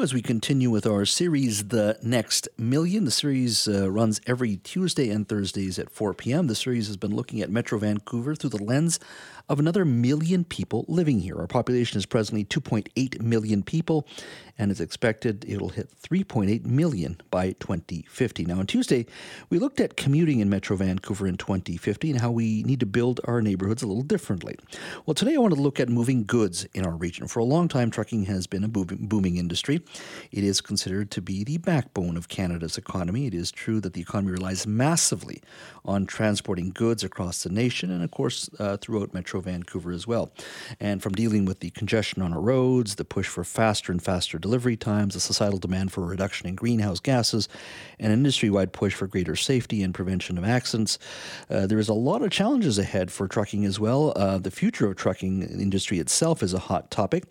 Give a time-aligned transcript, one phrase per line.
[0.00, 5.10] As we continue with our series, The Next Million, the series uh, runs every Tuesday
[5.10, 6.46] and Thursdays at 4 p.m.
[6.46, 9.00] The series has been looking at Metro Vancouver through the lens
[9.48, 11.36] of another million people living here.
[11.36, 14.06] Our population is presently 2.8 million people,
[14.58, 18.44] and it's expected it'll hit 3.8 million by 2050.
[18.44, 19.06] Now, on Tuesday,
[19.48, 23.20] we looked at commuting in Metro Vancouver in 2050 and how we need to build
[23.24, 24.56] our neighborhoods a little differently.
[25.06, 27.28] Well, today I want to look at moving goods in our region.
[27.28, 29.80] For a long time, trucking has been a booming industry.
[30.32, 33.26] It is considered to be the backbone of Canada's economy.
[33.26, 35.40] It is true that the economy relies massively
[35.84, 40.06] on transporting goods across the nation and, of course, uh, throughout Metro Metro Vancouver as
[40.06, 40.32] well.
[40.80, 44.38] And from dealing with the congestion on our roads, the push for faster and faster
[44.48, 47.50] delivery times, the societal demand for a reduction in greenhouse gases,
[47.98, 50.98] and an industry wide push for greater safety and prevention of accidents,
[51.50, 54.14] uh, there is a lot of challenges ahead for trucking as well.
[54.16, 57.24] Uh, the future of trucking industry itself is a hot topic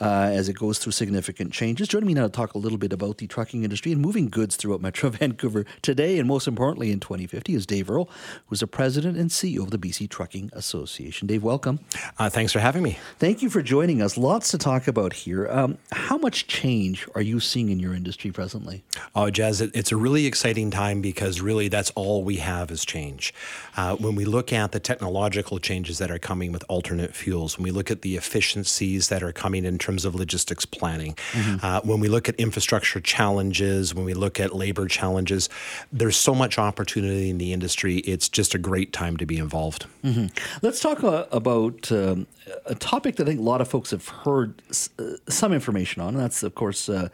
[0.00, 1.86] uh, as it goes through significant changes.
[1.86, 4.56] Joining me now to talk a little bit about the trucking industry and moving goods
[4.56, 8.10] throughout Metro Vancouver today, and most importantly in 2050, is Dave Earle,
[8.46, 11.28] who's the president and CEO of the BC Trucking Association.
[11.28, 11.78] Dave, welcome.
[12.18, 12.98] Uh, thanks for having me.
[13.20, 14.18] Thank you for joining us.
[14.18, 15.48] Lots to talk about here.
[15.48, 18.82] Um, how much change are you seeing in your industry presently?
[19.14, 22.84] Oh, Jazz, it, it's a really exciting time because really that's all we have is
[22.84, 23.34] change.
[23.76, 27.64] Uh, when we look at the technological changes that are coming with alternate fuels, when
[27.64, 31.64] we look at the efficiencies that are coming in terms of logistics planning, mm-hmm.
[31.64, 35.48] uh, when we look at infrastructure challenges, when we look at labor challenges,
[35.92, 37.96] there's so much opportunity in the industry.
[37.98, 39.86] It's just a great time to be involved.
[40.02, 40.26] Mm-hmm.
[40.62, 42.26] Let's talk uh, about um,
[42.64, 46.00] a topic that I think a lot of folks have heard s- uh, some information
[46.02, 47.08] on, and that's, of course, uh,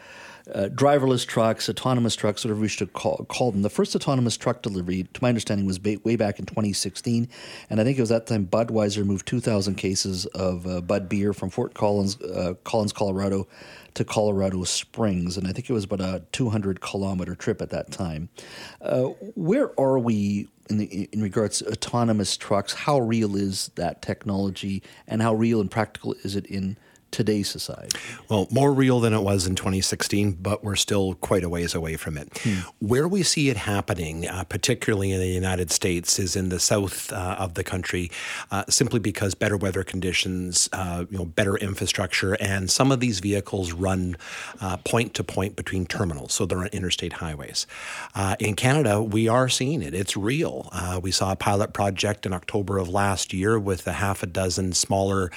[0.52, 3.62] uh, driverless trucks, autonomous trucks, whatever we should call, call, them.
[3.62, 7.28] The first autonomous truck delivery, to my understanding, was ba- way back in 2016,
[7.70, 11.32] and I think it was that time Budweiser moved 2,000 cases of uh, Bud beer
[11.32, 13.46] from Fort Collins, uh, Collins, Colorado,
[13.94, 17.90] to Colorado Springs, and I think it was about a 200 kilometer trip at that
[17.92, 18.28] time.
[18.80, 22.72] Uh, where are we in, the, in regards to autonomous trucks?
[22.72, 26.76] How real is that technology, and how real and practical is it in
[27.12, 27.96] today's society?
[28.28, 31.96] Well, more real than it was in 2016, but we're still quite a ways away
[31.96, 32.36] from it.
[32.42, 32.60] Hmm.
[32.80, 37.12] Where we see it happening, uh, particularly in the United States, is in the south
[37.12, 38.10] uh, of the country,
[38.50, 43.20] uh, simply because better weather conditions, uh, you know, better infrastructure, and some of these
[43.20, 44.16] vehicles run
[44.60, 47.66] uh, point to point between terminals, so they're on interstate highways.
[48.14, 50.70] Uh, in Canada, we are seeing it; it's real.
[51.02, 54.72] we saw a pilot project in October of last year with a half a dozen
[54.72, 55.30] smaller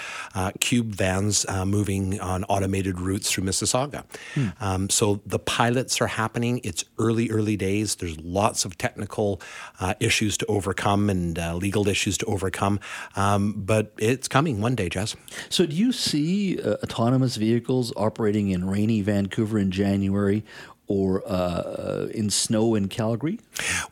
[0.59, 4.05] cube vans uh, moving on automated routes through Mississauga.
[4.33, 4.47] Hmm.
[4.59, 6.61] Um, so the pilots are happening.
[6.63, 7.95] It's early, early days.
[7.95, 9.41] There's lots of technical
[9.79, 12.79] uh, issues to overcome and uh, legal issues to overcome,
[13.15, 15.15] um, but it's coming one day, Jess.
[15.49, 20.43] So do you see uh, autonomous vehicles operating in rainy Vancouver in January
[20.87, 23.39] or uh, in snow in Calgary?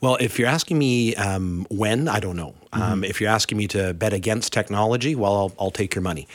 [0.00, 2.54] Well, if you're asking me um, when, I don't know.
[2.74, 2.82] Mm-hmm.
[2.82, 6.26] Um, if you're asking me to bet against technology, well, I'll, I'll take your money.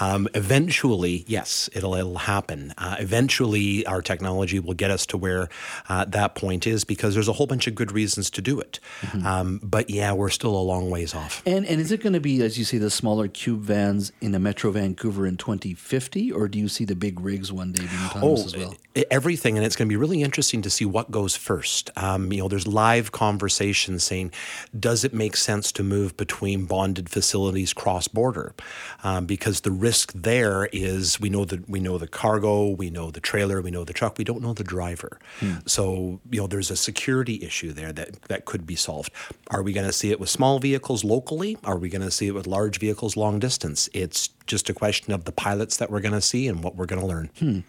[0.00, 2.72] Um, eventually, yes, it'll, it'll happen.
[2.78, 5.48] Uh, eventually, our technology will get us to where
[5.88, 8.80] uh, that point is because there's a whole bunch of good reasons to do it.
[9.02, 9.26] Mm-hmm.
[9.26, 11.42] Um, but yeah, we're still a long ways off.
[11.46, 14.32] And, and is it going to be, as you say, the smaller cube vans in
[14.32, 18.02] the Metro Vancouver in 2050, or do you see the big rigs one day being
[18.06, 18.74] autonomous oh, as well?
[19.10, 21.90] Everything, and it's going to be really interesting to see what goes first.
[21.96, 24.32] Um, you know, there's live conversations saying,
[24.78, 28.54] does it make sense to move between bonded facilities cross border?
[29.02, 33.10] Um, because the risk there is we know that we know the cargo, we know
[33.10, 35.18] the trailer, we know the truck, we don't know the driver.
[35.40, 35.54] Hmm.
[35.66, 39.12] So you know there's a security issue there that that could be solved.
[39.50, 41.58] Are we going to see it with small vehicles locally?
[41.64, 43.88] Are we going to see it with large vehicles long distance?
[43.92, 46.84] It's just a question of the pilots that we're going to see and what we're
[46.84, 47.30] going to learn.
[47.38, 47.60] Hmm.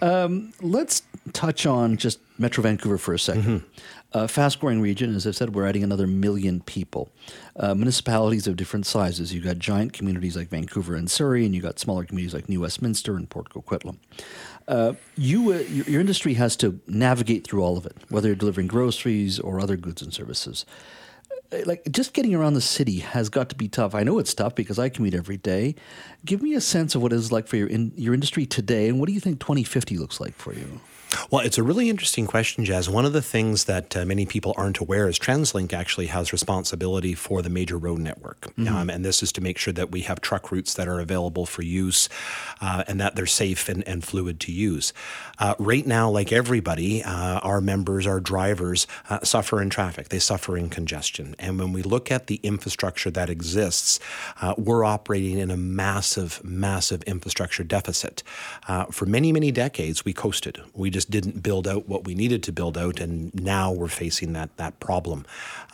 [0.00, 1.02] Um, let's
[1.34, 3.66] touch on just Metro Vancouver for a 2nd mm-hmm.
[4.14, 7.10] uh, fast growing region, as I said, we're adding another million people.
[7.56, 9.34] Uh, municipalities of different sizes.
[9.34, 12.62] You've got giant communities like Vancouver and Surrey, and you've got smaller communities like New
[12.62, 13.98] Westminster and Port Coquitlam.
[14.66, 18.34] Uh, you, uh, your, your industry has to navigate through all of it, whether you're
[18.36, 20.64] delivering groceries or other goods and services
[21.52, 23.94] Uh, like just getting around the city has got to be tough.
[23.94, 25.74] I know it's tough because I commute every day.
[26.24, 29.00] Give me a sense of what it's like for your in, your industry today, and
[29.00, 30.80] what do you think 2050 looks like for you?
[31.30, 32.88] Well, it's a really interesting question, Jazz.
[32.88, 37.14] One of the things that uh, many people aren't aware is TransLink actually has responsibility
[37.14, 38.42] for the major road network.
[38.56, 38.74] Mm-hmm.
[38.74, 41.46] Um, and this is to make sure that we have truck routes that are available
[41.46, 42.08] for use
[42.60, 44.92] uh, and that they're safe and, and fluid to use.
[45.38, 50.18] Uh, right now, like everybody, uh, our members, our drivers uh, suffer in traffic, they
[50.18, 51.34] suffer in congestion.
[51.38, 53.98] And when we look at the infrastructure that exists,
[54.40, 58.22] uh, we're operating in a massive, massive infrastructure deficit.
[58.68, 60.60] Uh, for many, many decades, we coasted.
[60.74, 64.32] We just didn't build out what we needed to build out, and now we're facing
[64.34, 65.24] that that problem.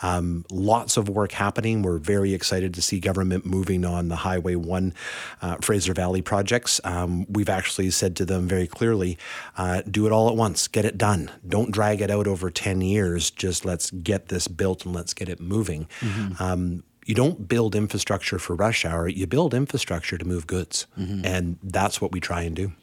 [0.01, 1.81] Um, lots of work happening.
[1.81, 4.93] We're very excited to see government moving on the Highway One
[5.41, 6.79] uh, Fraser Valley projects.
[6.83, 9.17] Um, we've actually said to them very clearly,
[9.57, 11.31] uh, do it all at once, get it done.
[11.47, 13.31] Don't drag it out over ten years.
[13.31, 15.87] Just let's get this built and let's get it moving.
[16.01, 16.41] Mm-hmm.
[16.41, 19.07] Um, you don't build infrastructure for rush hour.
[19.07, 21.25] You build infrastructure to move goods, mm-hmm.
[21.25, 22.73] and that's what we try and do.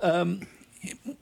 [0.00, 0.46] Um,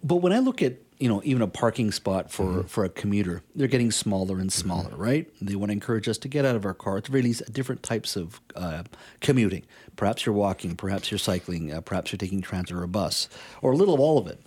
[0.02, 2.66] but when I look at you know even a parking spot for mm-hmm.
[2.66, 5.02] for a commuter, they're getting smaller and smaller, mm-hmm.
[5.02, 5.34] right?
[5.40, 8.16] They want to encourage us to get out of our car to release different types
[8.16, 8.84] of uh,
[9.20, 9.64] commuting.
[9.96, 13.28] Perhaps you're walking, perhaps you're cycling, uh, perhaps you're taking transit or a bus,
[13.60, 14.40] or a little of all of it.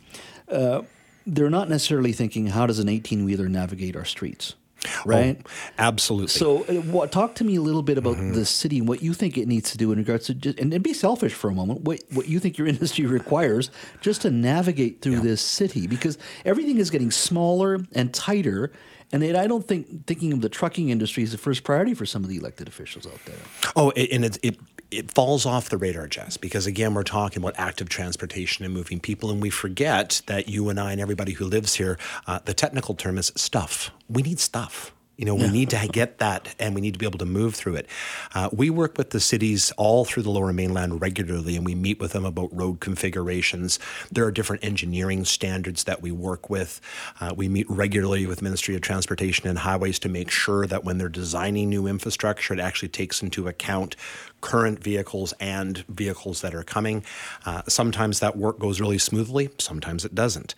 [0.50, 0.82] Uh,
[1.28, 4.56] they're not necessarily thinking how does an 18 wheeler navigate our streets
[5.06, 5.42] right?
[5.44, 6.28] Oh, absolutely.
[6.28, 8.34] So, uh, what, talk to me a little bit about mm-hmm.
[8.34, 10.74] the city and what you think it needs to do in regards to, just, and,
[10.74, 11.82] and, be selfish for a moment.
[11.82, 13.72] What what you think your industry requires
[14.02, 15.22] just to navigate through yeah.
[15.22, 18.72] this city, because everything is getting smaller and tighter.
[19.12, 22.08] And it, I don't think thinking of the trucking industry is the first priority for
[22.08, 23.36] some of the elected officials out there.
[23.76, 24.58] Oh, and it, it
[24.98, 29.00] it falls off the radar, Jess, because again, we're talking about active transportation and moving
[29.00, 31.98] people, and we forget that you and I and everybody who lives here,
[32.28, 33.92] uh, the technical term is stuff.
[34.10, 34.95] We need stuff.
[35.18, 35.52] You know, we yeah.
[35.52, 37.88] need to get that and we need to be able to move through it.
[38.34, 42.00] Uh, we work with the cities all through the lower mainland regularly and we meet
[42.00, 43.80] with them about road configurations.
[44.12, 46.82] There are different engineering standards that we work with.
[47.22, 50.98] Uh, we meet regularly with Ministry of Transportation and Highways to make sure that when
[50.98, 53.96] they're designing new infrastructure, it actually takes into account
[54.42, 57.04] current vehicles and vehicles that are coming.
[57.46, 60.54] Uh, sometimes that work goes really smoothly, sometimes it doesn't.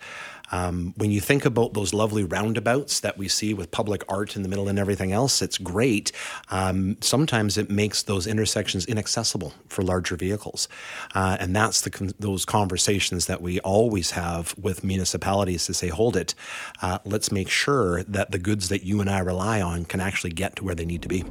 [0.52, 4.42] Um, when you think about those lovely roundabouts that we see with public art in
[4.42, 6.12] the middle and everything else, it's great.
[6.50, 10.68] Um, sometimes it makes those intersections inaccessible for larger vehicles,
[11.14, 16.16] uh, and that's the those conversations that we always have with municipalities to say, hold
[16.16, 16.34] it,
[16.82, 20.30] uh, let's make sure that the goods that you and I rely on can actually
[20.30, 21.24] get to where they need to be.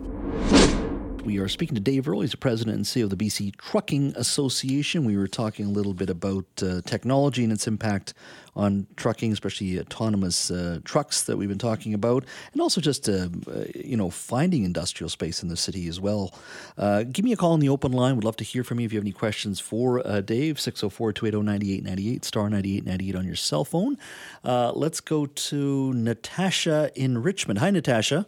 [1.28, 2.22] We are speaking to Dave Earle.
[2.22, 5.04] He's the president and CEO of the BC Trucking Association.
[5.04, 8.14] We were talking a little bit about uh, technology and its impact
[8.56, 13.28] on trucking, especially autonomous uh, trucks that we've been talking about, and also just uh,
[13.46, 16.34] uh you know finding industrial space in the city as well.
[16.78, 18.16] Uh, give me a call on the open line.
[18.16, 20.56] We'd love to hear from you if you have any questions for uh, Dave.
[20.56, 23.98] 604-280-9898, star 9898 on your cell phone.
[24.46, 27.60] let's go to Natasha in Richmond.
[27.60, 28.28] Hi, Natasha.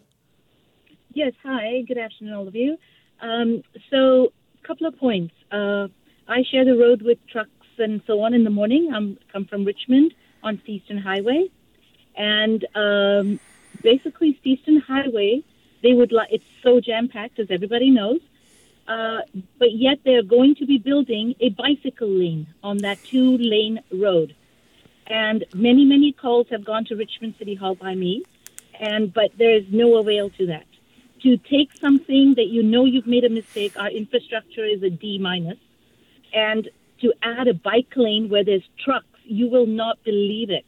[1.13, 1.81] Yes, hi.
[1.87, 2.77] Good afternoon, all of you.
[3.19, 4.31] Um, so,
[4.63, 5.33] a couple of points.
[5.51, 5.87] Uh,
[6.27, 8.91] I share the road with trucks and so on in the morning.
[8.93, 10.13] I'm come from Richmond
[10.43, 11.49] on Eastern Highway,
[12.15, 13.39] and um,
[13.81, 15.43] basically, Eastern Highway,
[15.81, 18.21] they would like it's so jam packed, as everybody knows.
[18.87, 19.21] Uh,
[19.57, 24.35] but yet, they're going to be building a bicycle lane on that two lane road.
[25.07, 28.23] And many, many calls have gone to Richmond City Hall by me,
[28.79, 30.68] and but there is no avail to that
[31.21, 35.17] to take something that you know you've made a mistake, our infrastructure is a D
[35.17, 35.57] minus,
[36.33, 36.69] and
[37.01, 40.65] to add a bike lane where there's trucks, you will not believe it.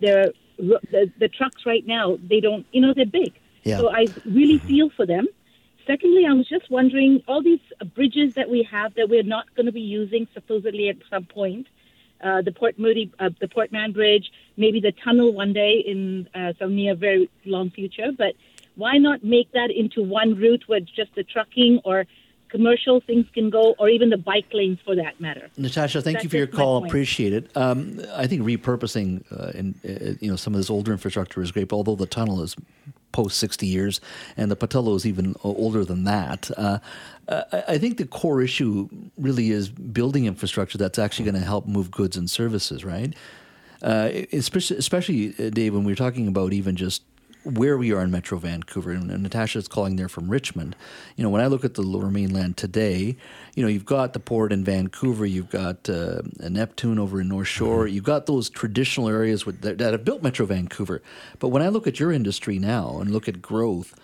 [0.00, 3.34] There, the, the trucks right now, they don't, you know, they're big.
[3.62, 3.78] Yeah.
[3.78, 5.26] So I really feel for them.
[5.86, 7.60] Secondly, I was just wondering all these
[7.94, 11.66] bridges that we have that we're not going to be using supposedly at some point.
[12.22, 16.28] Uh, the Port Moody, uh, the Port Mann Bridge, maybe the tunnel one day in
[16.34, 18.12] uh, some near very long future.
[18.16, 18.34] But
[18.76, 22.06] why not make that into one route where just the trucking or
[22.52, 25.48] commercial things can go, or even the bike lanes for that matter.
[25.56, 26.84] Natasha, thank That's you for your call.
[26.84, 27.50] Appreciate it.
[27.56, 31.50] Um, I think repurposing uh, in, uh, you know some of this older infrastructure is
[31.50, 32.54] great, although the tunnel is
[33.12, 34.00] post 60 years
[34.36, 36.50] and the Pattullo is even older than that.
[36.56, 36.78] Uh,
[37.68, 38.88] I think the core issue
[39.18, 43.14] really is building infrastructure that's actually going to help move goods and services, right?
[43.82, 47.02] Uh, especially, especially, uh, Dave, when we're talking about even just
[47.44, 50.76] where we are in Metro Vancouver, and, and Natasha is calling there from Richmond.
[51.16, 53.16] You know, when I look at the Lower Mainland today,
[53.54, 57.48] you know, you've got the port in Vancouver, you've got uh, Neptune over in North
[57.48, 57.94] Shore, mm-hmm.
[57.94, 61.02] you've got those traditional areas with, that, that have built Metro Vancouver.
[61.38, 63.94] But when I look at your industry now and look at growth,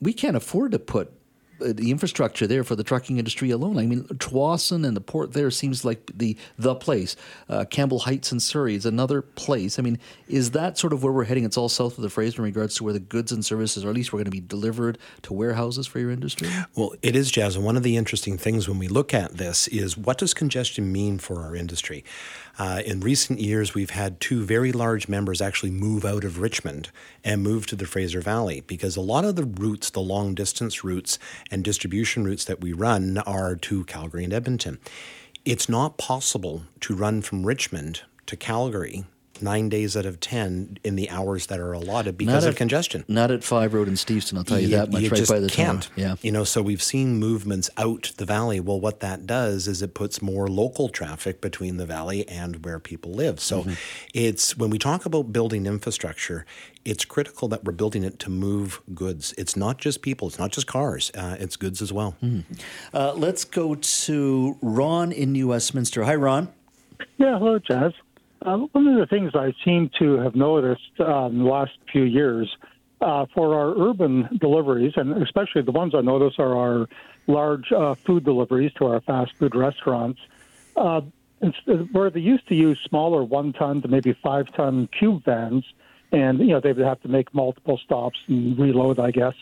[0.00, 1.12] we can't afford to put
[1.60, 3.78] the infrastructure there for the trucking industry alone.
[3.78, 7.16] I mean, Tsawwassen and the port there seems like the the place.
[7.48, 9.78] Uh, Campbell Heights in Surrey is another place.
[9.78, 9.98] I mean,
[10.28, 11.44] is that sort of where we're heading?
[11.44, 13.88] It's all south of the Fraser in regards to where the goods and services, or
[13.88, 16.48] at least we're going to be delivered to warehouses for your industry.
[16.74, 17.56] Well, it is, Jazz.
[17.56, 20.92] And one of the interesting things when we look at this is what does congestion
[20.92, 22.04] mean for our industry?
[22.58, 26.90] Uh, in recent years, we've had two very large members actually move out of Richmond
[27.22, 30.82] and move to the Fraser Valley because a lot of the routes, the long distance
[30.82, 34.78] routes and distribution routes that we run, are to Calgary and Edmonton.
[35.44, 39.04] It's not possible to run from Richmond to Calgary
[39.42, 43.04] nine days out of 10 in the hours that are allotted because Not of congestion.
[43.08, 45.48] Not at Five Road in Steveston, I'll tell you, that much, right just by the
[45.48, 45.82] can't.
[45.82, 45.92] tower.
[45.96, 46.14] Yeah.
[46.22, 48.60] You know, so we've seen movements out the valley.
[48.60, 52.78] Well, what that does is it puts more local traffic between the valley and where
[52.78, 53.40] people live.
[53.40, 53.72] So Mm-hmm.
[54.14, 56.46] it's when we talk about building infrastructure,
[56.84, 59.34] it's critical that we're building it to move goods.
[59.36, 62.16] It's not just people, it's not just cars, uh, it's goods as well.
[62.94, 66.04] Uh, let's go to Ron in New Westminster.
[66.04, 66.48] Hi, Ron.
[67.18, 67.92] Yeah, hello, Jazz.
[68.42, 72.04] Uh, one of the things I seem to have noticed um, in the last few
[72.04, 72.48] years
[73.00, 76.88] uh, for our urban deliveries, and especially the ones I notice are our
[77.26, 80.20] large uh, food deliveries to our fast food restaurants,
[80.76, 81.00] uh,
[81.40, 85.64] inst- where they used to use smaller one ton to maybe five ton cube vans,
[86.12, 89.34] and you know they would have to make multiple stops and reload, I guess.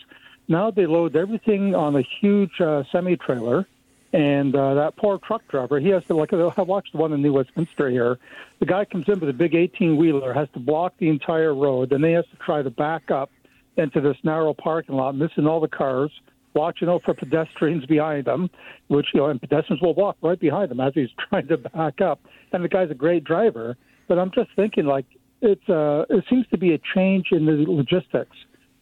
[0.47, 3.67] Now they load everything on a huge uh, semi trailer
[4.13, 7.33] and uh, that poor truck driver, he has to, like, I watched one in New
[7.33, 8.17] Westminster here.
[8.59, 11.89] The guy comes in with a big 18 wheeler, has to block the entire road,
[11.89, 13.29] then he has to try to back up
[13.75, 16.11] into this narrow parking lot, missing all the cars,
[16.53, 18.49] watching out for pedestrians behind him,
[18.87, 22.01] which, you know, and pedestrians will walk right behind him as he's trying to back
[22.01, 22.19] up.
[22.53, 25.05] And the guy's a great driver, but I'm just thinking, like,
[25.41, 28.35] it's, uh, it seems to be a change in the logistics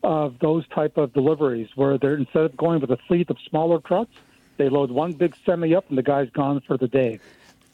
[0.03, 3.79] of those type of deliveries where they're instead of going with a fleet of smaller
[3.79, 4.13] trucks,
[4.57, 7.19] they load one big semi up and the guy's gone for the day.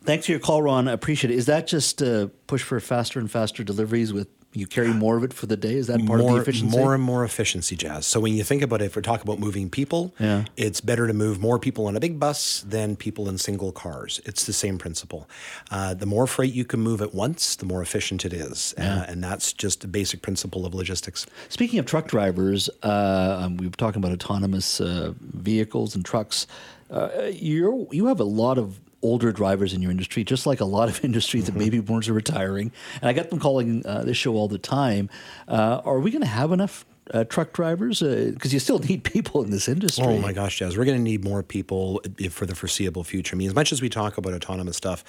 [0.03, 0.87] Thanks for your call, Ron.
[0.87, 1.37] I appreciate it.
[1.37, 5.23] Is that just a push for faster and faster deliveries with you carry more of
[5.23, 5.75] it for the day?
[5.75, 6.77] Is that part more, of the efficiency?
[6.77, 8.05] More and more efficiency, Jazz.
[8.05, 10.43] So when you think about it, if we're talking about moving people, Yeah.
[10.57, 14.19] it's better to move more people on a big bus than people in single cars.
[14.25, 15.29] It's the same principle.
[15.69, 18.73] Uh, the more freight you can move at once, the more efficient it is.
[18.77, 21.25] Uh, and that's just a basic principle of logistics.
[21.47, 26.47] Speaking of truck drivers, uh, um, we were talking about autonomous uh, vehicles and trucks.
[26.89, 30.65] Uh, you you have a lot of older drivers in your industry, just like a
[30.65, 31.57] lot of industries Mm-hmm.
[31.57, 32.71] that baby boomers are retiring.
[33.01, 35.09] And I get them calling uh, this show all the time.
[35.47, 38.01] Uh, are we going to have enough uh, truck drivers?
[38.01, 40.05] Because you still need people in this industry.
[40.05, 43.35] Oh my gosh, Jazz, we're going to need more people for the foreseeable future.
[43.35, 45.03] I mean, as much as we talk about autonomous stuff,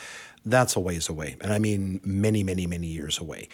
[0.45, 1.37] that's a ways away.
[1.41, 3.49] And I mean, many, many, many years away.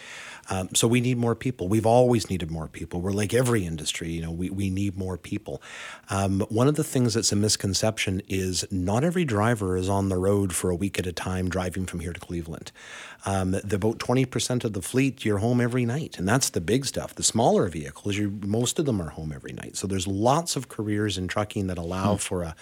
[0.49, 1.67] Um, so we need more people.
[1.67, 3.01] We've always needed more people.
[3.01, 5.61] We're like every industry, you know, we, we need more people.
[6.09, 10.17] Um, one of the things that's a misconception is not every driver is on the
[10.17, 12.71] road for a week at a time driving from here to Cleveland.
[13.25, 16.17] Um, the, about 20% of the fleet, you're home every night.
[16.17, 17.13] And that's the big stuff.
[17.13, 19.77] The smaller vehicles, most of them are home every night.
[19.77, 22.55] So there's lots of careers in trucking that allow for a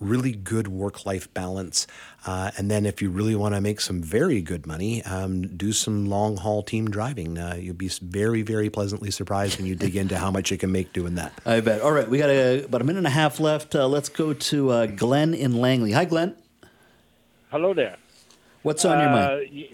[0.00, 1.86] really good work life balance.
[2.26, 5.72] Uh, and then if you really want to make some very good money, um, do
[5.72, 7.38] some long haul team driving.
[7.38, 10.72] Uh, you'll be very, very pleasantly surprised when you dig into how much you can
[10.72, 11.32] make doing that.
[11.46, 11.80] I bet.
[11.80, 13.74] All right, we got a, about a minute and a half left.
[13.74, 15.92] Uh, let's go to uh, Glenn in Langley.
[15.92, 16.34] Hi, Glenn.
[17.50, 17.96] Hello there.
[18.62, 19.48] What's on your Uh, mind?
[19.52, 19.68] y-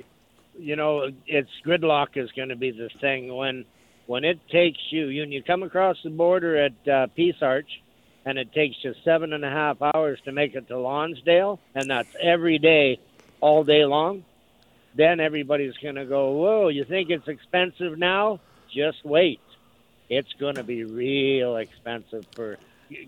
[0.56, 3.64] you know, it's gridlock is going to be the thing when
[4.06, 5.06] when it takes you.
[5.06, 7.82] When you come across the border at uh, Peace Arch,
[8.24, 11.90] and it takes you seven and a half hours to make it to Lonsdale, and
[11.90, 12.98] that's every day,
[13.40, 14.24] all day long.
[14.94, 16.68] Then everybody's going to go, "Whoa!
[16.68, 18.40] You think it's expensive now?
[18.70, 19.40] Just wait.
[20.08, 22.58] It's going to be real expensive for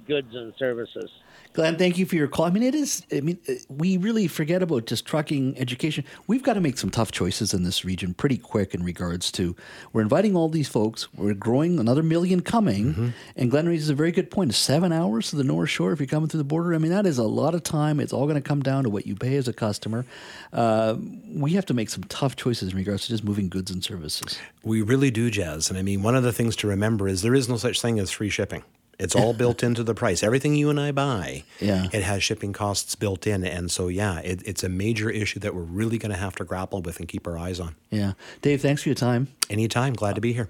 [0.06, 1.10] goods and services."
[1.56, 2.44] Glenn, thank you for your call.
[2.44, 3.02] I mean, it is.
[3.10, 6.04] I mean, uh, we really forget about just trucking education.
[6.26, 9.56] We've got to make some tough choices in this region pretty quick in regards to
[9.94, 11.08] we're inviting all these folks.
[11.14, 14.54] We're growing another million coming, and Glenn raises a very good point.
[14.54, 16.74] Seven hours to the North Shore if you're coming through the border.
[16.74, 18.00] I mean, that is a lot of time.
[18.00, 20.04] It's all going to come down to what you pay as a customer.
[20.52, 23.82] Uh, we have to make some tough choices in regards to just moving goods and
[23.82, 24.38] services.
[24.62, 25.70] We really do, Jazz.
[25.70, 27.98] And I mean, one of the things to remember is there is no such thing
[27.98, 28.62] as free shipping.
[28.98, 30.22] It's all built into the price.
[30.22, 31.88] Everything you and I buy, Yeah.
[31.92, 33.44] it has shipping costs built in.
[33.44, 36.44] And so, yeah, it, it's a major issue that we're really going to have to
[36.44, 37.74] grapple with and keep our eyes on.
[37.90, 38.12] Yeah,
[38.42, 39.28] Dave, thanks for your time.
[39.48, 40.44] Anytime, glad to be here.